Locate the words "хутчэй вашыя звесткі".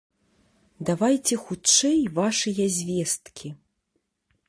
1.45-3.47